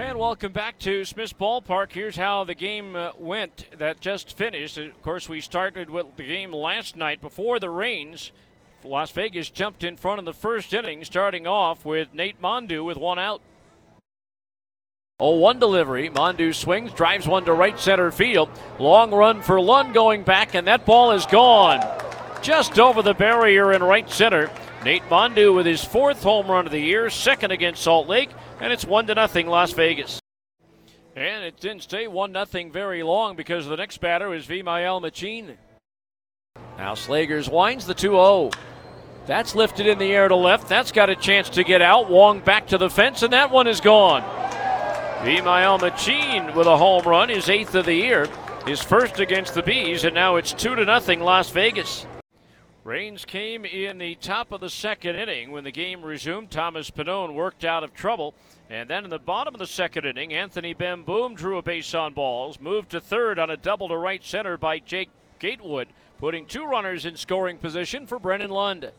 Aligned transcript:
And 0.00 0.18
welcome 0.18 0.52
back 0.52 0.78
to 0.78 1.04
Smith's 1.04 1.34
Ballpark. 1.34 1.92
Here's 1.92 2.16
how 2.16 2.44
the 2.44 2.54
game 2.54 2.96
uh, 2.96 3.10
went 3.18 3.66
that 3.76 4.00
just 4.00 4.34
finished. 4.34 4.78
Of 4.78 5.02
course, 5.02 5.28
we 5.28 5.42
started 5.42 5.90
with 5.90 6.16
the 6.16 6.26
game 6.26 6.54
last 6.54 6.96
night 6.96 7.20
before 7.20 7.60
the 7.60 7.68
rains. 7.68 8.32
Las 8.82 9.10
Vegas 9.10 9.50
jumped 9.50 9.84
in 9.84 9.98
front 9.98 10.18
of 10.18 10.24
the 10.24 10.32
first 10.32 10.72
inning, 10.72 11.04
starting 11.04 11.46
off 11.46 11.84
with 11.84 12.14
Nate 12.14 12.40
Mondou 12.40 12.82
with 12.82 12.96
one 12.96 13.18
out. 13.18 13.42
Oh, 15.20 15.36
one 15.36 15.58
delivery. 15.58 16.08
Mondou 16.08 16.54
swings, 16.54 16.94
drives 16.94 17.28
one 17.28 17.44
to 17.44 17.52
right 17.52 17.78
center 17.78 18.10
field. 18.10 18.48
Long 18.78 19.10
run 19.10 19.42
for 19.42 19.60
Lund 19.60 19.92
going 19.92 20.22
back, 20.22 20.54
and 20.54 20.66
that 20.66 20.86
ball 20.86 21.12
is 21.12 21.26
gone. 21.26 21.86
Just 22.40 22.78
over 22.78 23.02
the 23.02 23.12
barrier 23.12 23.70
in 23.74 23.82
right 23.82 24.08
center. 24.08 24.50
Nate 24.82 25.06
Mondou 25.10 25.54
with 25.54 25.66
his 25.66 25.84
fourth 25.84 26.22
home 26.22 26.50
run 26.50 26.64
of 26.64 26.72
the 26.72 26.80
year, 26.80 27.10
second 27.10 27.50
against 27.50 27.82
Salt 27.82 28.08
Lake, 28.08 28.30
and 28.60 28.72
it's 28.72 28.84
one 28.84 29.06
to 29.06 29.14
nothing 29.14 29.46
Las 29.46 29.72
Vegas. 29.72 30.20
And 31.16 31.44
it 31.44 31.58
didn't 31.58 31.82
stay 31.82 32.06
one 32.06 32.32
nothing 32.32 32.70
very 32.70 33.02
long 33.02 33.36
because 33.36 33.66
the 33.66 33.76
next 33.76 34.00
batter 34.00 34.32
is 34.32 34.46
Vimael 34.46 35.00
Machin. 35.00 35.58
Now 36.78 36.94
Slegers 36.94 37.50
winds 37.50 37.86
the 37.86 37.94
2-0. 37.94 38.54
That's 39.26 39.54
lifted 39.54 39.86
in 39.86 39.98
the 39.98 40.12
air 40.12 40.28
to 40.28 40.36
left. 40.36 40.68
That's 40.68 40.92
got 40.92 41.10
a 41.10 41.16
chance 41.16 41.48
to 41.50 41.64
get 41.64 41.82
out. 41.82 42.10
Wong 42.10 42.40
back 42.40 42.68
to 42.68 42.78
the 42.78 42.90
fence, 42.90 43.22
and 43.22 43.32
that 43.32 43.50
one 43.50 43.66
is 43.66 43.80
gone. 43.80 44.22
Vimael 45.22 45.80
Machin 45.80 46.54
with 46.54 46.66
a 46.66 46.76
home 46.76 47.04
run, 47.04 47.28
his 47.28 47.48
eighth 47.48 47.74
of 47.74 47.84
the 47.84 47.94
year, 47.94 48.26
his 48.66 48.82
first 48.82 49.20
against 49.20 49.54
the 49.54 49.62
Bees, 49.62 50.04
and 50.04 50.14
now 50.14 50.36
it's 50.36 50.52
two 50.52 50.74
to 50.74 50.84
nothing 50.84 51.20
Las 51.20 51.50
Vegas. 51.50 52.06
Rains 52.82 53.26
came 53.26 53.66
in 53.66 53.98
the 53.98 54.14
top 54.14 54.52
of 54.52 54.62
the 54.62 54.70
second 54.70 55.14
inning 55.14 55.50
when 55.50 55.64
the 55.64 55.70
game 55.70 56.02
resumed. 56.02 56.50
Thomas 56.50 56.90
Pannone 56.90 57.34
worked 57.34 57.62
out 57.62 57.84
of 57.84 57.92
trouble. 57.92 58.34
And 58.70 58.88
then 58.88 59.04
in 59.04 59.10
the 59.10 59.18
bottom 59.18 59.54
of 59.54 59.58
the 59.58 59.66
second 59.66 60.06
inning, 60.06 60.32
Anthony 60.32 60.74
Bemboom 60.74 61.36
drew 61.36 61.58
a 61.58 61.62
base 61.62 61.94
on 61.94 62.14
balls, 62.14 62.58
moved 62.58 62.90
to 62.92 63.00
third 63.00 63.38
on 63.38 63.50
a 63.50 63.56
double 63.56 63.88
to 63.88 63.96
right 63.96 64.24
center 64.24 64.56
by 64.56 64.78
Jake 64.78 65.10
Gatewood, 65.38 65.88
putting 66.18 66.46
two 66.46 66.64
runners 66.64 67.04
in 67.04 67.16
scoring 67.16 67.58
position 67.58 68.06
for 68.06 68.18
Brennon 68.18 68.50
Lund. 68.50 68.90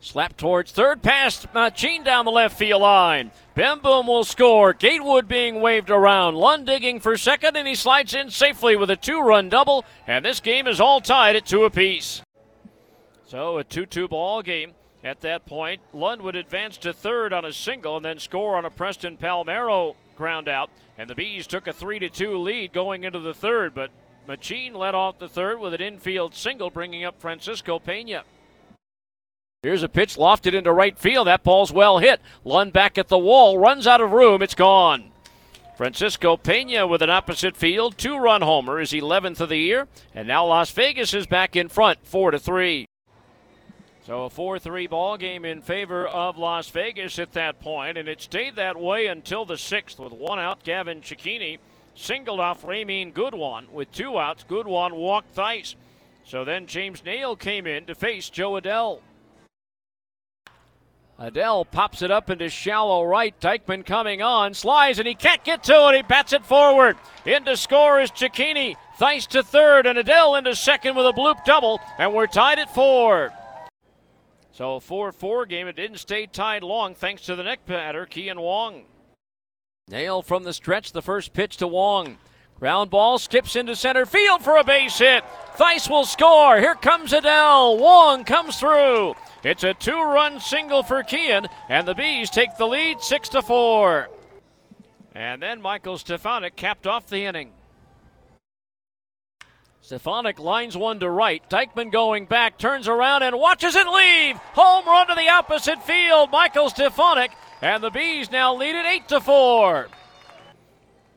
Slap 0.00 0.36
towards 0.36 0.72
third, 0.72 1.02
past 1.02 1.52
Machin 1.54 2.02
down 2.02 2.24
the 2.24 2.30
left 2.30 2.58
field 2.58 2.82
line. 2.82 3.30
Bemboom 3.56 4.06
will 4.06 4.24
score. 4.24 4.72
Gatewood 4.72 5.28
being 5.28 5.60
waved 5.60 5.90
around. 5.90 6.34
Lund 6.34 6.66
digging 6.66 6.98
for 6.98 7.16
second, 7.16 7.56
and 7.56 7.68
he 7.68 7.74
slides 7.76 8.14
in 8.14 8.30
safely 8.30 8.74
with 8.74 8.90
a 8.90 8.96
two 8.96 9.20
run 9.20 9.48
double. 9.48 9.84
And 10.08 10.24
this 10.24 10.40
game 10.40 10.66
is 10.66 10.80
all 10.80 11.00
tied 11.00 11.36
at 11.36 11.46
two 11.46 11.64
apiece. 11.64 12.22
So 13.28 13.58
a 13.58 13.64
2 13.64 13.84
2 13.84 14.08
ball 14.08 14.40
game. 14.42 14.72
At 15.04 15.20
that 15.20 15.44
point, 15.44 15.82
Lund 15.92 16.22
would 16.22 16.34
advance 16.34 16.78
to 16.78 16.92
third 16.94 17.32
on 17.32 17.44
a 17.44 17.52
single 17.52 17.96
and 17.96 18.04
then 18.04 18.18
score 18.18 18.56
on 18.56 18.64
a 18.64 18.70
Preston 18.70 19.18
Palmeiro 19.18 19.94
ground 20.16 20.48
out. 20.48 20.70
And 20.96 21.08
the 21.08 21.14
Bees 21.14 21.46
took 21.46 21.66
a 21.66 21.72
3 21.72 22.08
2 22.08 22.38
lead 22.38 22.72
going 22.72 23.04
into 23.04 23.20
the 23.20 23.34
third, 23.34 23.74
but 23.74 23.90
Machin 24.26 24.72
led 24.72 24.94
off 24.94 25.18
the 25.18 25.28
third 25.28 25.60
with 25.60 25.74
an 25.74 25.82
infield 25.82 26.34
single, 26.34 26.70
bringing 26.70 27.04
up 27.04 27.20
Francisco 27.20 27.78
Pena. 27.78 28.24
Here's 29.62 29.82
a 29.82 29.88
pitch 29.90 30.16
lofted 30.16 30.54
into 30.54 30.72
right 30.72 30.98
field. 30.98 31.26
That 31.26 31.44
ball's 31.44 31.72
well 31.72 31.98
hit. 31.98 32.22
Lund 32.44 32.72
back 32.72 32.96
at 32.96 33.08
the 33.08 33.18
wall, 33.18 33.58
runs 33.58 33.86
out 33.86 34.00
of 34.00 34.12
room. 34.12 34.40
It's 34.40 34.54
gone. 34.54 35.10
Francisco 35.76 36.38
Pena 36.38 36.86
with 36.86 37.02
an 37.02 37.10
opposite 37.10 37.56
field 37.56 37.98
two 37.98 38.16
run 38.16 38.40
homer, 38.40 38.80
is 38.80 38.92
11th 38.92 39.40
of 39.40 39.50
the 39.50 39.58
year. 39.58 39.86
And 40.14 40.26
now 40.26 40.46
Las 40.46 40.70
Vegas 40.70 41.12
is 41.12 41.26
back 41.26 41.56
in 41.56 41.68
front, 41.68 42.06
4 42.06 42.30
to 42.30 42.38
3. 42.38 42.88
So 44.08 44.24
a 44.24 44.30
4 44.30 44.58
3 44.58 44.86
ball 44.86 45.18
game 45.18 45.44
in 45.44 45.60
favor 45.60 46.08
of 46.08 46.38
Las 46.38 46.70
Vegas 46.70 47.18
at 47.18 47.34
that 47.34 47.60
point, 47.60 47.98
and 47.98 48.08
it 48.08 48.22
stayed 48.22 48.56
that 48.56 48.80
way 48.80 49.06
until 49.06 49.44
the 49.44 49.58
sixth 49.58 49.98
with 50.00 50.14
one 50.14 50.38
out. 50.38 50.64
Gavin 50.64 51.02
Cecchini 51.02 51.58
singled 51.94 52.40
off 52.40 52.64
Ramin 52.64 53.12
Goodwan 53.12 53.68
with 53.68 53.92
two 53.92 54.18
outs. 54.18 54.46
Goodwan 54.48 54.94
walked 54.94 55.36
Thaiss. 55.36 55.74
So 56.24 56.42
then 56.42 56.66
James 56.66 57.02
Naile 57.02 57.38
came 57.38 57.66
in 57.66 57.84
to 57.84 57.94
face 57.94 58.30
Jo 58.30 58.52
Adell. 58.52 59.00
Adell 61.20 61.70
pops 61.70 62.00
it 62.00 62.10
up 62.10 62.30
into 62.30 62.48
shallow 62.48 63.04
right. 63.04 63.38
Teichman 63.38 63.84
coming 63.84 64.22
on, 64.22 64.54
slides, 64.54 64.98
and 64.98 65.06
he 65.06 65.14
can't 65.14 65.44
get 65.44 65.64
to 65.64 65.90
it. 65.90 65.96
He 65.96 66.02
bats 66.02 66.32
it 66.32 66.46
forward. 66.46 66.96
In 67.26 67.44
to 67.44 67.58
score 67.58 68.00
is 68.00 68.10
Cecchini. 68.12 68.74
Thaiss 68.98 69.26
to 69.26 69.42
third, 69.42 69.84
and 69.84 69.98
Adell 69.98 70.38
into 70.38 70.56
second 70.56 70.96
with 70.96 71.04
a 71.04 71.12
bloop 71.12 71.44
double, 71.44 71.78
and 71.98 72.14
we're 72.14 72.26
tied 72.26 72.58
at 72.58 72.74
four. 72.74 73.34
So 74.58 74.74
a 74.74 74.80
4-4 74.80 75.48
game. 75.48 75.68
It 75.68 75.76
didn't 75.76 75.98
stay 75.98 76.26
tied 76.26 76.64
long 76.64 76.96
thanks 76.96 77.22
to 77.26 77.36
the 77.36 77.44
neck 77.44 77.64
batter, 77.64 78.06
Kean 78.06 78.40
Wong. 78.40 78.86
Naile 79.88 80.24
from 80.24 80.42
the 80.42 80.52
stretch, 80.52 80.90
the 80.90 81.00
first 81.00 81.32
pitch 81.32 81.58
to 81.58 81.68
Wong. 81.68 82.18
Ground 82.58 82.90
ball 82.90 83.20
skips 83.20 83.54
into 83.54 83.76
center 83.76 84.04
field 84.04 84.42
for 84.42 84.56
a 84.56 84.64
base 84.64 84.98
hit. 84.98 85.22
Thaiss 85.56 85.88
will 85.88 86.04
score. 86.04 86.58
Here 86.58 86.74
comes 86.74 87.12
Adell. 87.12 87.78
Wong 87.78 88.24
comes 88.24 88.58
through. 88.58 89.14
It's 89.44 89.62
a 89.62 89.74
two-run 89.74 90.40
single 90.40 90.82
for 90.82 91.04
Kean, 91.04 91.46
and 91.68 91.86
the 91.86 91.94
Bees 91.94 92.28
take 92.28 92.56
the 92.56 92.66
lead, 92.66 93.00
six 93.00 93.28
to 93.28 93.42
four. 93.42 94.08
And 95.14 95.40
then 95.40 95.62
Michael 95.62 95.98
Stefanic 95.98 96.56
capped 96.56 96.88
off 96.88 97.06
the 97.06 97.26
inning. 97.26 97.52
Stefanic 99.88 100.38
lines 100.38 100.76
one 100.76 101.00
to 101.00 101.08
right. 101.08 101.42
Teichman 101.48 101.90
going 101.90 102.26
back, 102.26 102.58
turns 102.58 102.88
around 102.88 103.22
and 103.22 103.38
watches 103.38 103.74
it 103.74 103.86
leave. 103.86 104.36
Home 104.52 104.84
run 104.84 105.06
to 105.06 105.14
the 105.14 105.30
opposite 105.30 105.82
field. 105.82 106.30
Michael 106.30 106.68
Stefanic, 106.68 107.30
and 107.62 107.82
the 107.82 107.88
Bees 107.88 108.30
now 108.30 108.54
lead 108.54 108.74
it 108.74 108.84
eight 108.84 109.08
to 109.08 109.18
four. 109.18 109.88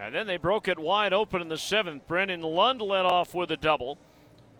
And 0.00 0.12
then 0.12 0.26
they 0.26 0.36
broke 0.36 0.66
it 0.66 0.80
wide 0.80 1.12
open 1.12 1.40
in 1.40 1.48
the 1.48 1.56
seventh. 1.56 2.08
Brennon 2.08 2.42
Lund 2.42 2.82
led 2.82 3.04
off 3.04 3.36
with 3.36 3.52
a 3.52 3.56
double. 3.56 3.98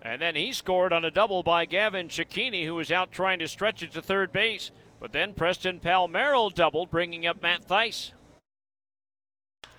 And 0.00 0.22
then 0.22 0.36
he 0.36 0.52
scored 0.52 0.92
on 0.92 1.04
a 1.04 1.10
double 1.10 1.42
by 1.42 1.64
Gavin 1.64 2.06
Cecchini, 2.06 2.64
who 2.64 2.76
was 2.76 2.92
out 2.92 3.10
trying 3.10 3.40
to 3.40 3.48
stretch 3.48 3.82
it 3.82 3.90
to 3.94 4.02
third 4.02 4.30
base. 4.30 4.70
But 5.00 5.10
then 5.10 5.34
Preston 5.34 5.80
Palmeiro 5.80 6.54
doubled, 6.54 6.92
bringing 6.92 7.26
up 7.26 7.42
Matt 7.42 7.66
Thaiss. 7.66 8.12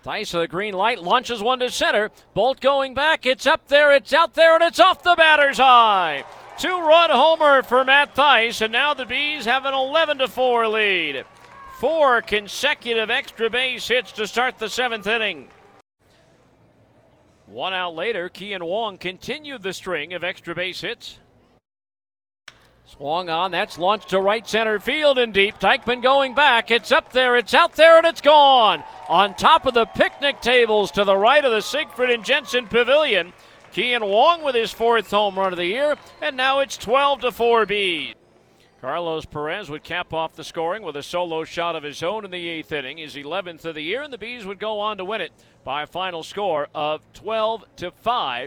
Thaiss 0.03 0.34
with 0.34 0.44
a 0.44 0.47
green 0.47 0.74
light 0.74 1.02
launches 1.02 1.41
one 1.41 1.59
to 1.59 1.69
center. 1.69 2.12
Bolt 2.34 2.59
going 2.59 2.94
back. 2.94 3.25
It's 3.25 3.46
up 3.46 3.68
there, 3.68 3.94
it's 3.94 4.13
out 4.13 4.34
there, 4.34 4.56
and 4.56 4.63
it's 4.63 4.80
off 4.80 5.03
the 5.03 5.16
batter's 5.16 5.59
eye. 5.59 6.24
Two 6.58 6.80
run 6.80 7.09
homer 7.09 7.62
for 7.62 7.84
Matt 7.84 8.16
Thaiss, 8.16 8.62
and 8.62 8.72
now 8.72 8.94
the 8.94 9.06
Bees 9.06 9.46
have 9.46 9.66
an 9.66 9.74
11 9.74 10.19
to 10.19 10.28
4 10.28 10.68
lead. 10.68 11.25
Four 11.80 12.24
consecutive 12.24 13.12
extra 13.12 13.50
base 13.50 13.88
hits 13.88 14.12
to 14.13 14.25
start 14.25 14.58
the 14.58 14.69
seventh 14.69 15.06
inning. 15.06 15.50
One 17.46 17.74
out 17.74 17.94
later, 17.94 18.29
Kean 18.29 18.66
Wong 18.66 18.97
continued 18.97 19.62
the 19.62 19.74
string 19.74 20.14
of 20.14 20.24
extra 20.24 20.56
base 20.56 20.81
hits. 20.81 21.19
Swung 22.88 23.30
on, 23.30 23.52
that's 23.52 23.78
launched 23.78 24.09
to 24.09 24.22
right 24.22 24.48
center 24.48 24.80
field 24.80 25.18
and 25.18 25.34
deep. 25.34 25.59
Teichman 25.59 26.02
going 26.02 26.34
back. 26.34 26.72
It's 26.72 26.90
up 26.90 27.12
there, 27.12 27.36
it's 27.36 27.53
out 27.53 27.74
there, 27.74 27.98
and 27.98 28.08
it's 28.08 28.22
gone. 28.22 28.81
On 29.09 29.36
top 29.36 29.66
of 29.66 29.74
the 29.74 29.86
picnic 29.86 30.40
tables 30.40 30.92
to 30.92 31.03
the 31.03 31.18
right 31.18 31.44
of 31.44 31.52
the 31.52 31.62
Siegfried 31.62 32.12
and 32.12 32.24
Jensen 32.24 32.66
Pavilion. 32.68 33.34
Kean 33.74 34.06
Wong 34.06 34.42
with 34.42 34.56
his 34.56 34.72
fourth 34.72 35.12
home 35.12 35.38
run 35.38 35.52
of 35.52 35.58
the 35.58 35.66
year, 35.66 35.97
and 36.22 36.38
now 36.38 36.59
it's 36.59 36.78
12 36.78 37.22
to 37.22 37.31
4 37.34 37.66
B. 37.66 38.14
Carlos 38.80 39.26
Perez 39.26 39.70
would 39.70 39.84
cap 39.84 40.14
off 40.14 40.36
the 40.36 40.44
scoring 40.46 40.81
with 40.81 40.96
a 40.96 41.03
solo 41.03 41.44
shot 41.44 41.76
of 41.76 41.84
his 41.84 42.02
own 42.02 42.24
in 42.24 42.31
the 42.31 42.47
eighth 42.47 42.72
inning, 42.72 42.97
his 42.97 43.16
11th 43.16 43.66
of 43.66 43.76
the 43.76 43.81
year, 43.81 44.02
and 44.02 44.14
the 44.14 44.18
Bees 44.18 44.46
would 44.46 44.59
go 44.59 44.80
on 44.80 44.97
to 44.97 45.03
win 45.03 45.20
it 45.20 45.34
by 45.66 45.84
a 45.84 45.88
final 45.88 46.24
score 46.24 46.70
of 46.74 47.02
12 47.14 47.66
to 47.78 47.92
5 47.92 48.46